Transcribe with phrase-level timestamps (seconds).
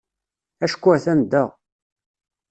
[0.65, 1.43] Acku atan da.